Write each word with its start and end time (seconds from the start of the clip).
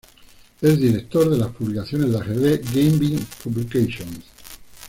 Es 0.61 0.79
director 0.81 1.29
de 1.29 1.37
las 1.37 1.49
publicaciones 1.49 2.11
de 2.11 2.17
ajedrez 2.17 2.61
"Gambit 2.73 3.23
Publications". 3.43 4.23